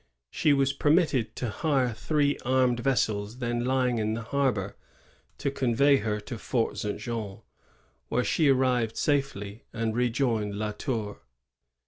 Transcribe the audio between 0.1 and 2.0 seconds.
She was permitted to hire